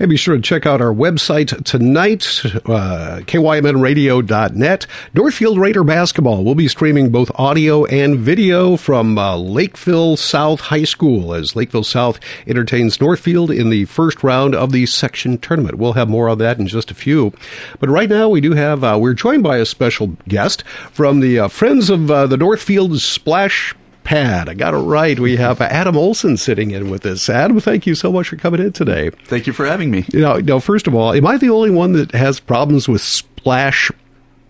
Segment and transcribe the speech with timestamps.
[0.00, 2.24] Hey, be sure to check out our website tonight,
[2.64, 4.86] uh, kymnradio.net.
[5.12, 10.84] Northfield Raider Basketball will be streaming both audio and video from uh, Lakeville South High
[10.84, 15.76] School as Lakeville South entertains Northfield in the first round of the section tournament.
[15.76, 17.34] We'll have more on that in just a few.
[17.78, 20.62] But right now, we do have, uh, we're joined by a special guest
[20.92, 23.74] from the uh, Friends of uh, the Northfield Splash
[24.04, 24.48] Pad.
[24.48, 25.18] I got it right.
[25.18, 27.28] We have Adam Olson sitting in with us.
[27.28, 29.10] Adam, thank you so much for coming in today.
[29.26, 30.04] Thank you for having me.
[30.12, 33.00] You know, no, first of all, am I the only one that has problems with
[33.00, 33.90] splash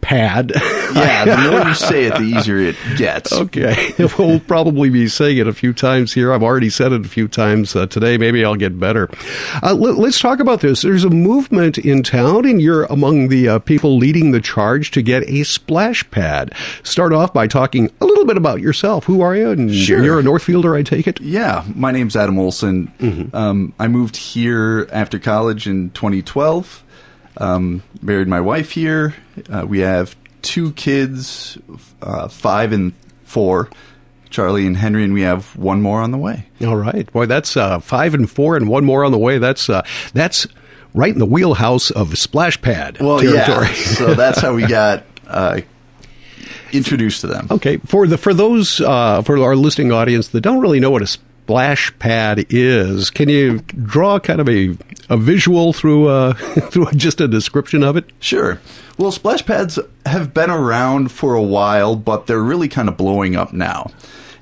[0.00, 0.52] pad.
[0.54, 3.32] yeah, the more you say it, the easier it gets.
[3.32, 3.94] Okay.
[4.18, 6.32] We'll probably be saying it a few times here.
[6.32, 8.18] I've already said it a few times uh, today.
[8.18, 9.08] Maybe I'll get better.
[9.62, 10.82] Uh, let, us talk about this.
[10.82, 15.02] There's a movement in town, and you're among the uh, people leading the charge to
[15.02, 16.52] get a splash pad.
[16.82, 19.04] Start off by talking a little bit about yourself.
[19.04, 19.50] Who are you?
[19.50, 20.02] And sure.
[20.02, 21.20] You're a Northfielder, I take it?
[21.20, 21.64] Yeah.
[21.74, 22.92] My name's Adam Olson.
[22.98, 23.34] Mm-hmm.
[23.34, 26.84] Um, I moved here after college in 2012.
[27.36, 29.14] Um, married my wife here.
[29.48, 31.58] Uh, we have two kids,
[32.02, 32.92] uh, five and
[33.24, 33.68] four.
[34.30, 36.46] Charlie and Henry, and we have one more on the way.
[36.64, 39.38] All right, boy, that's uh, five and four, and one more on the way.
[39.38, 39.82] That's uh,
[40.14, 40.46] that's
[40.94, 43.66] right in the wheelhouse of splash pad well, territory.
[43.66, 43.72] Yeah.
[43.74, 45.60] so that's how we got uh,
[46.72, 47.48] introduced to them.
[47.50, 51.02] Okay, for the for those uh, for our listening audience that don't really know what
[51.02, 51.18] a
[51.50, 56.32] splash pad is, can you draw kind of a, a visual through uh,
[56.70, 58.08] through just a description of it?
[58.20, 58.60] Sure.
[58.98, 63.34] Well, splash pads have been around for a while, but they're really kind of blowing
[63.34, 63.90] up now.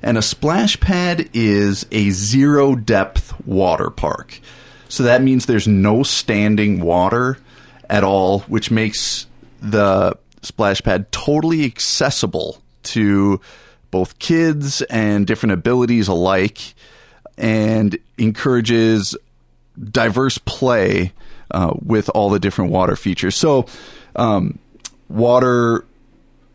[0.03, 4.39] And a splash pad is a zero depth water park.
[4.87, 7.39] So that means there's no standing water
[7.89, 9.25] at all, which makes
[9.61, 13.41] the splash pad totally accessible to
[13.89, 16.75] both kids and different abilities alike
[17.39, 19.15] and encourages
[19.81, 21.13] diverse play
[21.51, 23.35] uh, with all the different water features.
[23.35, 23.65] So,
[24.15, 24.59] um,
[25.07, 25.85] water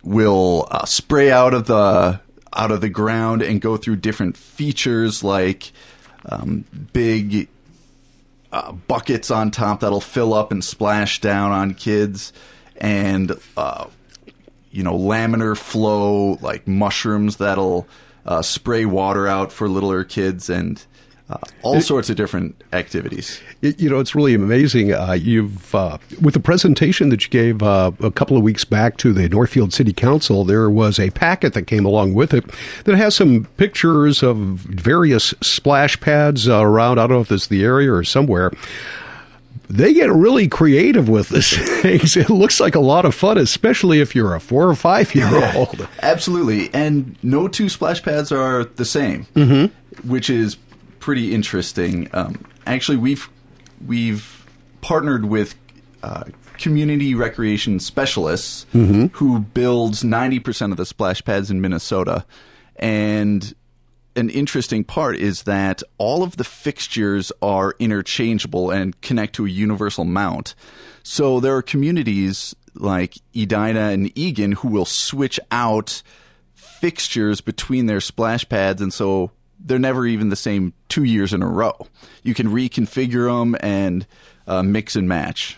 [0.05, 2.21] will uh, spray out of the
[2.57, 5.73] out of the ground and go through different features like
[6.27, 7.49] um, big
[8.53, 12.33] uh, buckets on top that'll fill up and splash down on kids,
[12.77, 13.87] and uh,
[14.71, 17.89] you know laminar flow like mushrooms that'll
[18.27, 20.85] uh, spray water out for littler kids and
[21.31, 23.41] uh, all sorts of different activities.
[23.63, 24.93] It, you know, it's really amazing.
[24.93, 28.99] Uh, you've uh, with the presentation that you gave uh, a couple of weeks back
[28.99, 32.45] to the Northfield City Council, there was a packet that came along with it
[32.85, 36.99] that has some pictures of various splash pads uh, around.
[36.99, 38.51] I don't know if it's the area or somewhere
[39.69, 42.17] they get really creative with this things.
[42.17, 45.53] It looks like a lot of fun, especially if you're a four or five year
[45.55, 45.89] old.
[46.03, 50.09] Absolutely, and no two splash pads are the same, mm-hmm.
[50.09, 50.57] which is
[51.01, 52.09] pretty interesting.
[52.13, 53.29] Um, actually, we've
[53.87, 54.47] we've
[54.81, 55.55] partnered with
[56.03, 56.25] uh,
[56.59, 59.07] commercial recreation specialists mm-hmm.
[59.17, 62.25] who builds ninety percent of the splash pads in Minnesota,
[62.77, 63.55] and
[64.17, 69.51] an interesting part is that all of the fixtures are interchangeable and connect to a
[69.51, 70.55] universal mount.
[71.03, 76.03] So there are communities like Edina and Eagan who will switch out
[76.55, 81.43] fixtures between their splash pads, and so they're never even the same two years in
[81.43, 81.75] a row.
[82.23, 84.07] You can reconfigure them and
[84.47, 85.57] uh, mix and match.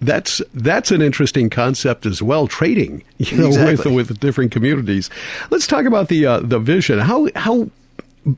[0.00, 2.48] That's that's an interesting concept as well.
[2.48, 3.94] Trading, you know, exactly.
[3.94, 5.08] with with different communities.
[5.50, 6.98] Let's talk about the uh, the vision.
[6.98, 7.70] How how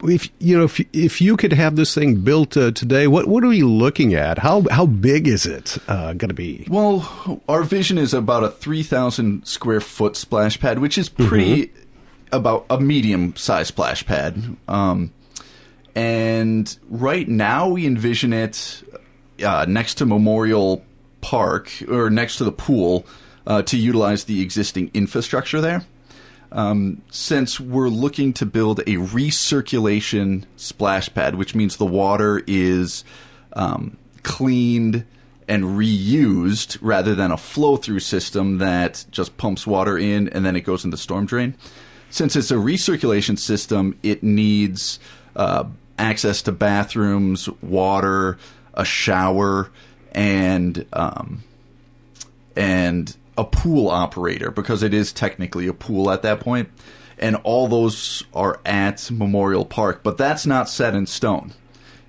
[0.05, 3.43] if you know if if you could have this thing built uh, today, what what
[3.43, 4.39] are we looking at?
[4.39, 6.67] How how big is it uh, going to be?
[6.69, 11.67] Well, our vision is about a three thousand square foot splash pad, which is pretty
[11.67, 11.81] mm-hmm
[12.33, 14.57] about a medium sized splash pad.
[14.69, 15.13] Um,
[15.95, 18.83] and right now we envision it
[19.45, 20.85] uh, next to Memorial
[21.21, 23.07] Park or next to the pool
[23.47, 25.85] uh, to utilize the existing infrastructure there.
[26.53, 33.05] Um, since we're looking to build a recirculation splash pad, which means the water is
[33.53, 35.05] um, cleaned
[35.47, 40.57] and reused rather than a flow through system that just pumps water in and then
[40.57, 41.55] it goes in the storm drain
[42.11, 44.99] since it's a recirculation system, it needs
[45.37, 45.65] uh,
[45.99, 48.37] access to bathrooms, water,
[48.75, 49.71] a shower,
[50.13, 51.43] and um,
[52.57, 56.69] and a pool operator because it is technically a pool at that point,
[57.19, 60.03] and all those are at Memorial Park.
[60.03, 61.53] But that's not set in stone.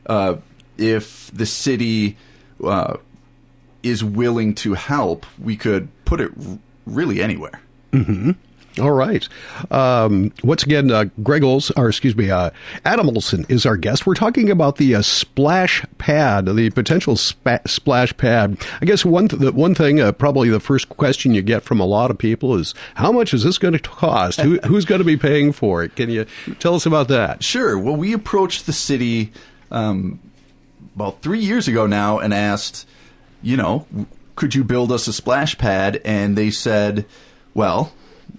[0.06, 0.38] Uh,
[0.78, 2.18] if the city
[2.64, 2.98] uh,
[3.84, 7.62] is willing to help, we could put it r- really anywhere.
[7.92, 8.32] Mm-hmm.
[8.80, 9.28] All right.
[9.70, 12.52] Um, once again, uh, Greg Olson, or excuse me, uh,
[12.86, 14.06] Adam Olson is our guest.
[14.06, 18.58] We're talking about the uh, splash pad, the potential spa- splash pad.
[18.82, 21.82] I guess one th- the one thing, uh, probably the first question you get from
[21.82, 24.40] a lot of people is, how much is this going to cost?
[24.40, 25.96] Who, who's going to be paying for it?
[25.96, 26.26] Can you
[26.60, 27.44] tell us about that?
[27.44, 27.78] Sure.
[27.78, 29.34] Well, we approached the city
[29.70, 30.20] um,
[30.96, 32.88] about three years ago now and asked,
[33.42, 33.86] you know,
[34.36, 36.02] could you build us a splash pad?
[36.06, 37.06] And they said,
[37.54, 37.92] well,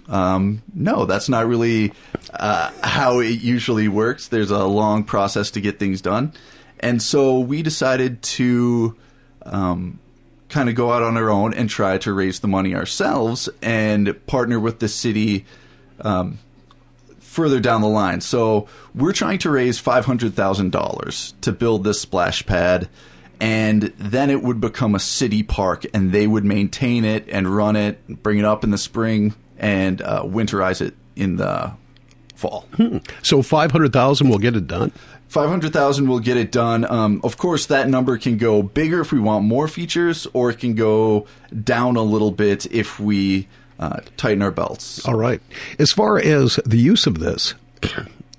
[0.07, 1.93] um, no, that's not really
[2.33, 4.27] uh, how it usually works.
[4.27, 6.33] There's a long process to get things done.
[6.79, 8.95] And so we decided to
[9.45, 9.99] um,
[10.49, 14.25] kind of go out on our own and try to raise the money ourselves and
[14.27, 15.45] partner with the city
[16.01, 16.39] um,
[17.19, 18.21] further down the line.
[18.21, 22.89] So we're trying to raise $500,000 to build this splash pad.
[23.39, 27.75] And then it would become a city park, and they would maintain it and run
[27.75, 31.71] it, bring it up in the spring, and uh, winterize it in the
[32.35, 32.67] fall.
[33.21, 34.91] So five hundred thousand will get it done.
[35.29, 36.85] Five hundred thousand will get it done.
[36.85, 40.59] Um, of course, that number can go bigger if we want more features, or it
[40.59, 41.25] can go
[41.63, 43.47] down a little bit if we
[43.79, 45.07] uh, tighten our belts.
[45.07, 45.41] All right.
[45.79, 47.55] As far as the use of this,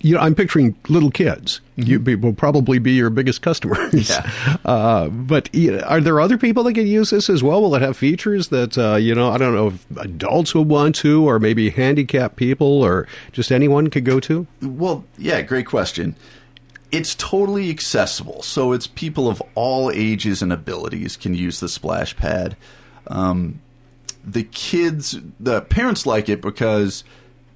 [0.05, 1.63] you know, I'm picturing little kids.
[1.77, 4.09] You will probably be your biggest customers.
[4.11, 4.31] Yeah.
[4.65, 7.61] Uh, but you know, are there other people that can use this as well?
[7.61, 9.31] Will it have features that uh, you know?
[9.31, 13.91] I don't know if adults would want to, or maybe handicapped people, or just anyone
[13.91, 14.47] could go to.
[14.63, 16.17] Well, yeah, great question.
[16.91, 22.17] It's totally accessible, so it's people of all ages and abilities can use the splash
[22.17, 22.57] pad.
[23.07, 23.61] Um,
[24.25, 27.05] the kids, the parents like it because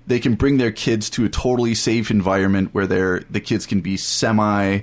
[0.09, 3.81] they can bring their kids to a totally safe environment where they're, the kids can
[3.81, 4.81] be semi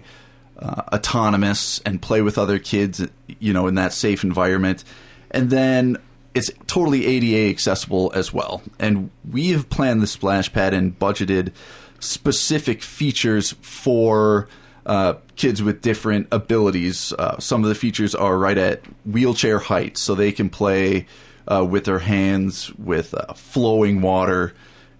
[0.57, 3.05] uh, autonomous and play with other kids,
[3.39, 4.83] you know, in that safe environment.
[5.31, 5.97] And then
[6.33, 8.61] it's totally ADA accessible as well.
[8.79, 11.51] And we have planned the splash pad and budgeted
[11.99, 14.47] specific features for
[14.85, 17.13] uh, kids with different abilities.
[17.13, 21.07] Uh, some of the features are right at wheelchair height, so they can play
[21.47, 24.53] uh, with their hands with uh, flowing water.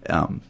[0.08, 0.40] Um,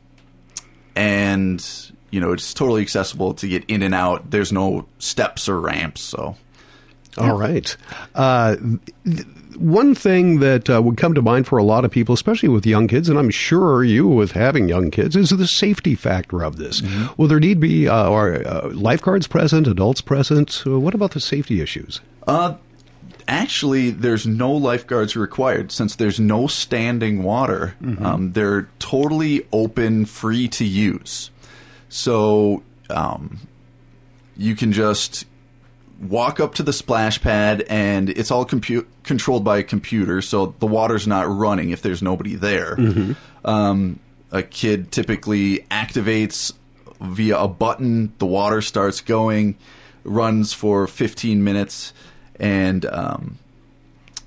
[0.94, 1.64] and,
[2.10, 4.30] you know, it's totally accessible to get in and out.
[4.30, 6.36] There's no steps or ramps, so.
[7.18, 7.76] All right.
[8.14, 8.56] Uh,
[9.04, 9.26] th-
[9.56, 12.66] one thing that uh, would come to mind for a lot of people, especially with
[12.66, 16.56] young kids, and I'm sure you with having young kids, is the safety factor of
[16.58, 16.82] this.
[17.16, 20.62] Will there need to be uh, or, uh, lifeguards present, adults present?
[20.66, 22.02] Uh, what about the safety issues?
[23.28, 27.74] Actually, there's no lifeguards required since there's no standing water.
[28.04, 31.30] Um, they're totally open, free to use.
[31.88, 33.40] So um,
[34.36, 35.24] you can just
[36.00, 40.54] walk up to the splash pad, and it's all compu- controlled by a computer, so
[40.58, 42.76] the water's not running if there's nobody there.
[43.44, 43.98] Um,
[44.30, 46.52] a kid typically activates
[47.00, 49.56] via a button, the water starts going,
[50.04, 51.92] runs for 15 minutes,
[52.38, 53.38] and um,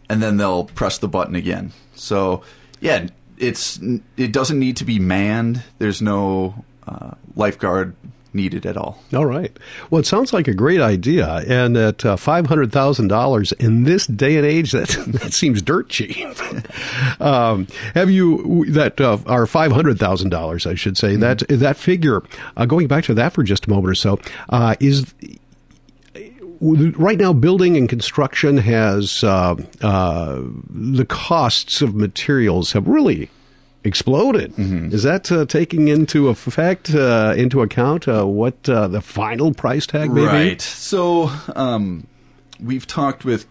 [0.10, 1.72] and then they'll press the button again.
[1.96, 2.44] So
[2.82, 3.08] yeah,
[3.38, 3.80] it's
[4.18, 5.64] it doesn't need to be manned.
[5.78, 7.96] There's no uh, lifeguard
[8.34, 9.02] needed at all.
[9.14, 9.56] All right.
[9.90, 13.84] Well, it sounds like a great idea, and at uh, five hundred thousand dollars in
[13.84, 16.18] this day and age, that that seems dirt cheap.
[17.22, 20.66] um, have you that uh, are five hundred thousand dollars?
[20.66, 22.22] I should say that that figure.
[22.58, 24.20] Uh, going back to that for just a moment or so,
[24.50, 25.14] uh, is
[26.62, 33.30] right now building and construction has uh, uh, the costs of materials have really
[33.84, 34.54] exploded.
[34.94, 39.88] Is that uh, taking into effect uh, into account uh, what uh, the final price
[39.88, 40.62] tag may Right.
[40.62, 42.06] So um,
[42.62, 43.48] we've talked with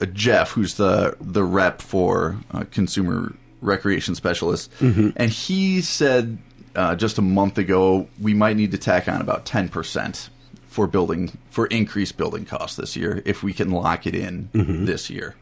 [0.00, 6.38] uh, Jeff, who's the the rep for uh, commercial recreation specialist, and he said
[6.74, 10.30] uh, just a month ago we might need to tack on about ten percent
[10.68, 15.10] for building for increased building costs this year if we can lock it in this
[15.10, 15.34] year.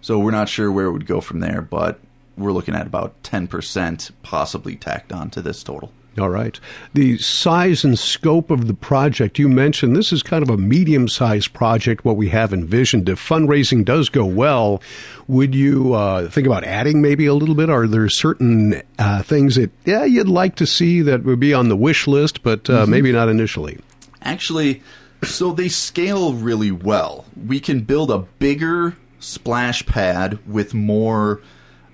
[0.00, 2.00] So we're not sure where it would go from there, but
[2.36, 5.92] we're looking at about ten percent possibly tacked on to this total.
[6.18, 6.58] All right.
[6.92, 9.94] The size and scope of the project you mentioned.
[9.94, 12.04] This is kind of a medium-sized project.
[12.04, 13.08] What we have envisioned.
[13.08, 14.82] If fundraising does go well,
[15.28, 17.70] would you uh, think about adding maybe a little bit?
[17.70, 21.68] Are there certain uh, things that yeah you'd like to see that would be on
[21.68, 23.78] the wish list, but uh, maybe not initially?
[24.22, 24.82] Actually,
[25.22, 27.24] so they scale really well.
[27.46, 31.40] We can build a bigger splash pad with more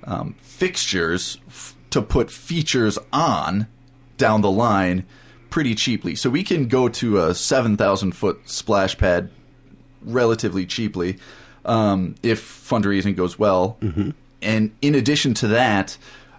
[0.05, 3.67] um, fixtures f- to put features on
[4.17, 5.05] down the line
[5.51, 6.15] pretty cheaply.
[6.15, 9.31] So we can go to a 7,000 foot splash pad
[10.03, 11.19] relatively cheaply
[11.65, 13.77] um, if fundraising goes well.
[14.43, 15.97] And in addition to that,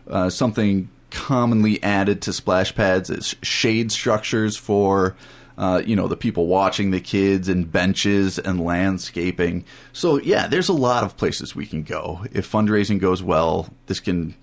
[0.09, 5.15] uh, something commonly added to splash pads is shade structures for
[5.57, 9.65] uh, you know the people watching the kids and benches and landscaping.
[9.93, 13.69] So yeah, there's a lot of places we can go if fundraising goes well.
[13.87, 14.35] This can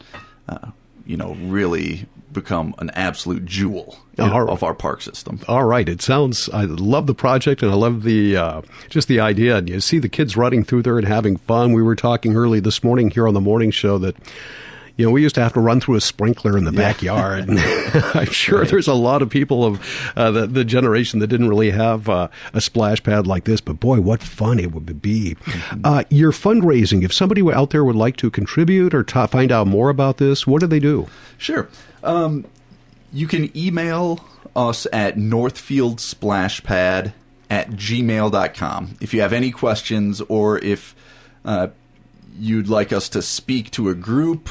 [0.49, 0.71] uh,
[1.06, 4.49] you know really become an absolute jewel in, right.
[4.49, 5.38] of our park system.
[5.47, 6.49] All right, it sounds.
[6.49, 9.59] I love the project, and I love the uh, just the idea.
[9.59, 11.73] And you see the kids running through there and having fun.
[11.73, 14.16] We were talking early this morning here on the morning show that.
[14.96, 17.48] You know, we used to have to run through a sprinkler in the backyard.
[17.48, 17.58] And
[18.14, 21.72] I'm sure there's a lot of people of uh, the, the generation that didn't really
[21.72, 23.60] have uh, a splash pad like this.
[23.60, 25.36] But boy, what fun it would be!
[25.82, 27.02] Uh, your fundraising.
[27.02, 30.46] If somebody out there would like to contribute or ta find out more about this,
[30.46, 31.08] what do they do?
[31.38, 31.68] Sure.
[32.02, 32.46] Um,
[33.12, 34.24] you can email
[34.54, 37.12] us at northfieldsplashpad
[37.50, 40.94] at gmail.com if you have any questions or if
[41.44, 41.68] uh,
[42.38, 44.48] you'd like us to speak to a group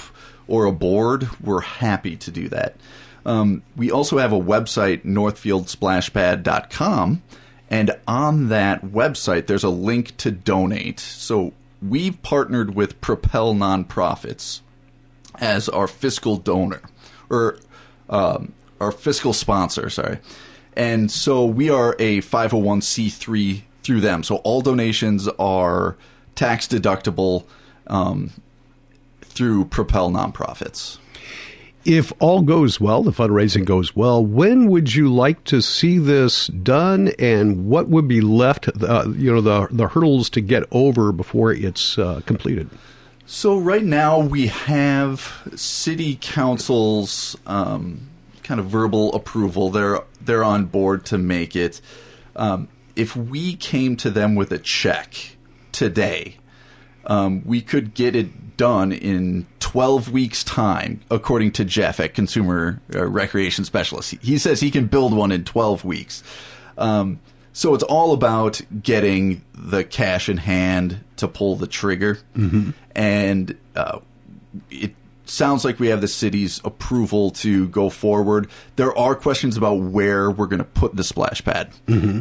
[0.48, 2.76] or a board, we're happy to do that.
[3.26, 7.22] Um, we also have a website, northfieldsplashpad.com,
[7.70, 11.00] and on that website, there's a link to donate.
[11.00, 14.60] So we've partnered with Propel Nonprofits
[15.40, 16.82] as our fiscal donor
[17.30, 17.58] or
[18.10, 20.20] um, our fiscal sponsor, sorry.
[20.76, 24.24] And so we are a 501c3 through them.
[24.24, 25.96] So all donations are
[26.36, 27.46] tax deductible
[27.88, 28.32] um,
[29.26, 30.98] through Propel Nonprofits.
[31.86, 36.48] If all goes well, the fundraising goes well, when would you like to see this
[36.48, 38.70] done, and what would be left?
[38.82, 42.70] Uh, you know, the the hurdles to get over before it's uh, completed.
[43.26, 48.10] So right now we have city council's um,
[48.44, 49.70] kind of verbal approval.
[49.70, 51.82] They're they're on board to make it.
[52.36, 55.38] Um, if we came to them with a check
[55.72, 56.38] today,
[57.06, 62.76] um, we could get it done in 12 weeks' time, according to Jeff at Commercial
[62.94, 64.12] uh, Recreation Specialist.
[64.12, 66.24] He, he says he can build one in 12 weeks.
[66.78, 67.20] Um,
[67.54, 72.20] so it's all about getting the cash in hand to pull the trigger.
[72.96, 74.00] And uh,
[74.72, 74.94] it
[75.26, 78.50] sounds like we have the city's approval to go forward.
[78.76, 81.72] There are questions about where we're going to put the splash pad.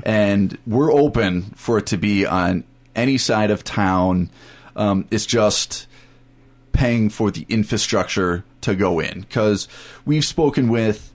[0.05, 4.29] And we're open for it to be on any side of town.
[4.77, 5.87] Um, it's just
[6.73, 9.69] paying for the infrastructure to go in because
[10.05, 11.13] we've spoken with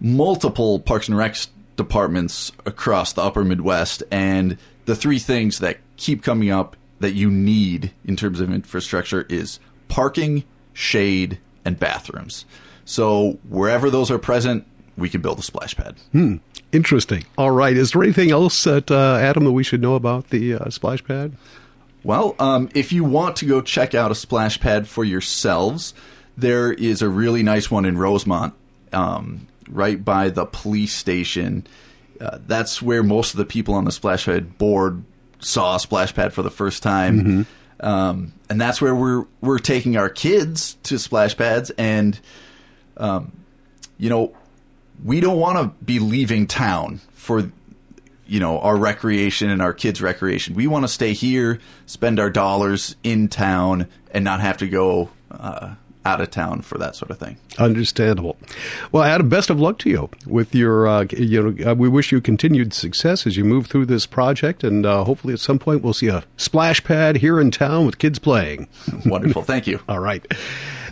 [0.00, 1.36] multiple Parks and Rec
[1.76, 7.30] departments across the upper Midwest, and the three things that keep coming up that you
[7.30, 12.44] need in terms of infrastructure is parking, shade, and bathrooms.
[12.84, 14.66] So wherever those are present,
[14.96, 15.96] we can build a splash pad.
[16.12, 16.36] Hmm.
[16.72, 17.24] Interesting.
[17.38, 17.76] All right.
[17.76, 21.04] Is there anything else that uh, Adam that we should know about the uh, splash
[21.04, 21.32] pad?
[22.04, 25.94] Well, um, if you want to go check out a splash pad for yourselves,
[26.36, 28.54] there is a really nice one in Rosemount,
[28.92, 31.66] um, right by the police station.
[32.20, 35.02] Uh, that's where most of the people on the splash pad board
[35.40, 37.46] saw a splash pad for the first time,
[37.80, 42.20] um, and that's where we're we're taking our kids to splash pads, and
[42.98, 43.32] um,
[43.98, 44.34] you know,
[45.02, 47.50] we don't want to be leaving town for
[48.26, 52.30] you know our recreation and our kids recreation we want to stay here spend our
[52.30, 57.10] dollars in town and not have to go uh, out of town for that sort
[57.10, 58.36] of thing Understandable.
[58.90, 60.88] Well, Adam, best of luck to you with your.
[60.88, 64.64] Uh, you know, uh, we wish you continued success as you move through this project,
[64.64, 67.98] and uh, hopefully at some point we'll see a splash pad here in town with
[67.98, 68.68] kids playing.
[69.06, 70.26] wonderful thank you All right.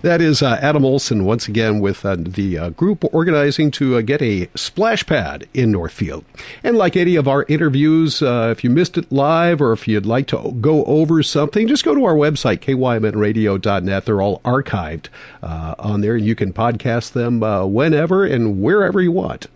[0.02, 4.00] That is uh, Adam Olson once again with uh, the uh, group organizing to uh,
[4.00, 6.24] get a splash pad in Northfield.
[6.64, 10.04] And like any of our interviews, uh, if you missed it live or if you'd
[10.04, 14.04] like to go over something, just go to our website, kymnradio.net.
[14.04, 15.06] They're all archived
[15.40, 17.38] uh, on there, and you can podcast them
[17.72, 19.46] whenever and wherever you want.